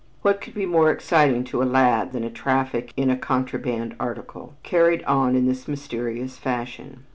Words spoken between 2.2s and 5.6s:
a traffic in a contraband article, carried on in